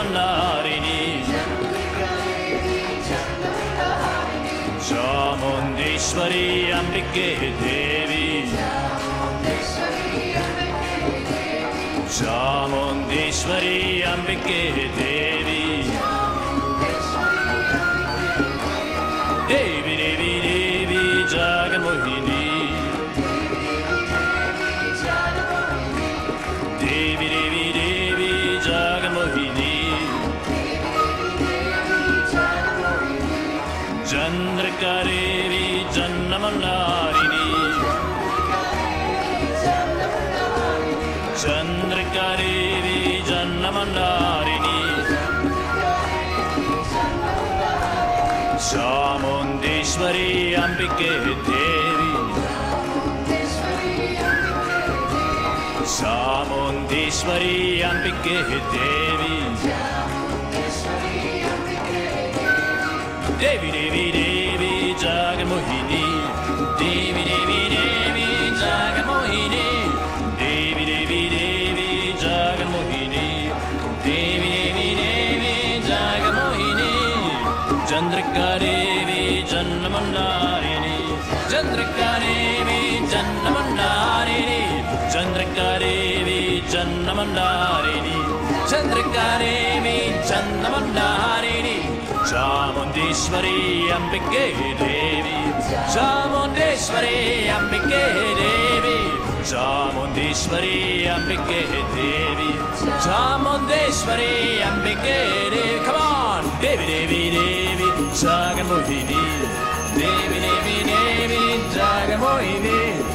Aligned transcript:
çemlerini 0.00 1.24
Chamundeshwari 4.88 6.74
Ambike 6.74 7.38
Devi 7.62 8.48
Chamundeshwari 12.18 14.04
Ambike 14.06 14.62
Devi 14.96 14.99
चन्द्रका 34.10 34.94
Devi 35.06 35.66
जन्मनारिणी 35.96 37.48
चन्द्रका 41.42 42.28
Devi 42.40 42.96
जन्मनारिणी 43.28 44.80
Chamundeshwari 48.70 50.28
अम्बिके 50.64 51.12
Devi 51.50 52.10
Chamundeshwari 55.96 57.56
अम्बिके 57.90 58.38
Devi 58.74 59.38
Devi 63.40 63.68
Devi 63.74 64.04
Devi 64.14 64.70
ജാഗമോഹിനി 65.02 66.00
Devi 66.80 67.22
Devi 67.28 67.60
Devi 67.72 68.26
ജാഗമോഹിനി 68.60 69.66
Devi 70.40 70.84
Devi 70.90 71.20
Devi 71.34 71.88
ജാഗമോഹിനി 72.22 73.24
Devi 74.06 74.50
Devi 74.58 74.88
Devi 75.00 75.54
ജാഗമോഹിനി 75.88 76.90
Chandrika 77.90 78.40
Devi 78.62 79.20
ജന്മമണ്ഡാരിണി 79.52 80.96
Chandrika 81.52 82.02
Devi 82.24 82.80
ജന്മമണ്ഡാരിണി 83.14 84.60
Chandrika 85.14 85.60
Devi 85.84 86.40
ജന്മമണ്ഡാരിണി 86.74 88.18
Chandrika 88.72 89.16
Devi 89.42 89.96
ജന്മമണ്ഡാരിണി 90.30 91.09
Chamundeshwari 92.30 93.90
Ambike 93.90 94.54
Devi 94.78 95.38
Chamundeshwari 95.92 97.50
Ambike 97.56 98.04
Devi 98.38 98.98
Chamundeshwari 99.50 101.08
Ambike 101.14 101.60
Devi 101.96 102.50
Chamundeshwari 103.04 104.62
Ambike 104.62 105.18
Devi 105.50 105.64
Come 105.84 105.98
on 105.98 106.44
Devi 106.62 106.86
Devi 106.86 107.20
Devi 107.34 107.88
Jagan 108.22 108.66
Mohini 108.70 109.22
Devi 109.98 110.38
Devi 110.46 110.76
Devi 110.86 111.42
Jagan 111.74 112.20
Mohini 112.20 113.09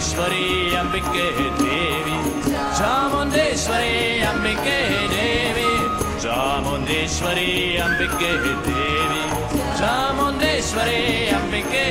Chamundeshwari 0.00 0.44
అంబికే 0.78 1.24
Devi 1.58 2.14
Chamundeshwari 2.78 3.90
అంబికే 4.28 4.78
Devi 5.12 5.66
Chamundeshwari 6.24 7.48
అంబికే 7.84 8.32
Devi 8.68 9.20
Chamundeshwari 9.80 11.00
అంబికే 11.36 11.84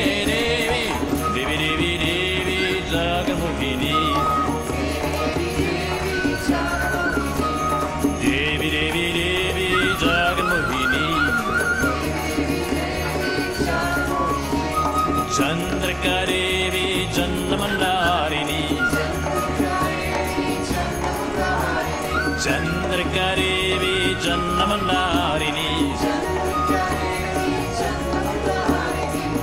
Chandrika 22.99 23.27
Devi 23.37 23.93
ಜನ್ಮನ್ನಾರಿಣಿ 24.23 25.69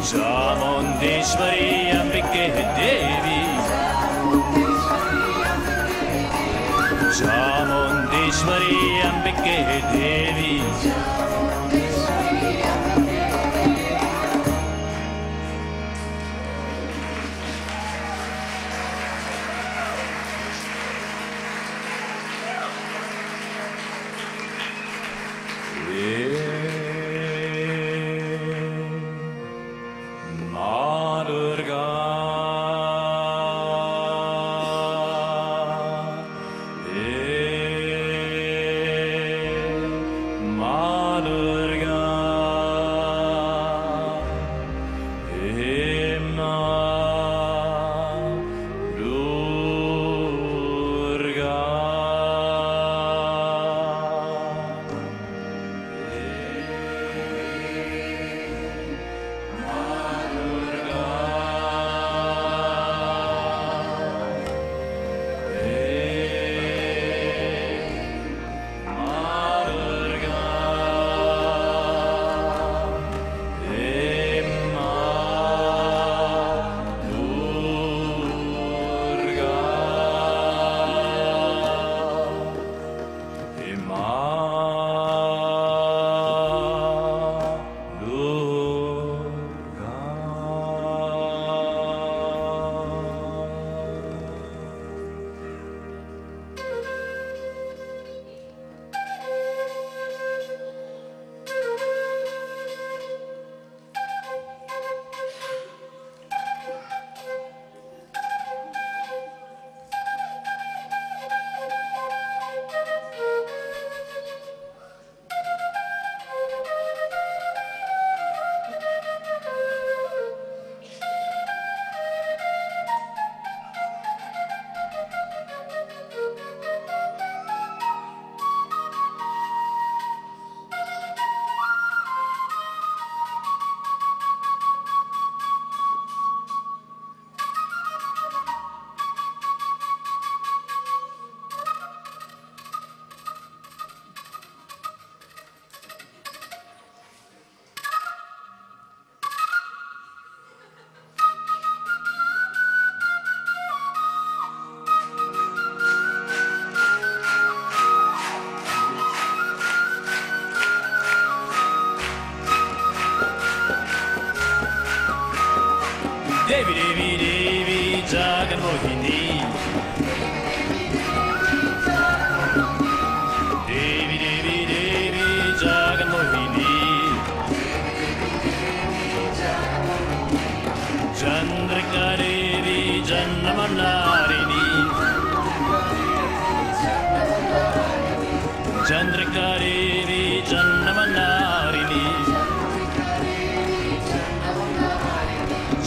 Chamundeshwari 0.10 1.68
Ambika 1.92 2.44
Devi 2.80 3.40
Chamundeshwari 7.20 8.76
Ambika 9.02 9.58
Devi 9.94 10.52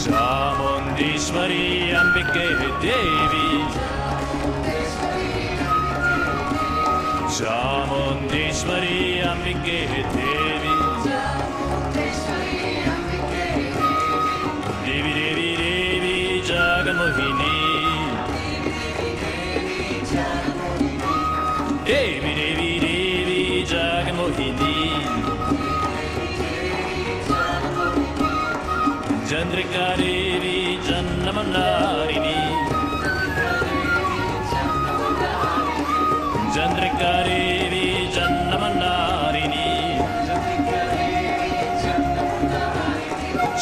Chamundeshwari 0.02 1.92
Ambike 2.00 2.46
Devi. 2.82 3.46
Chamundeshwari 7.36 9.20
Ambike 9.30 9.80
Devi 10.14 10.72
Devi 14.86 15.12
Devi 15.18 15.48
Devi 15.60 16.16
Jagan 16.48 16.96
Mohini 17.00 17.56
Devi 18.64 19.10
Devi 19.20 20.00
Jagan 20.12 20.68
Devi 21.84 22.49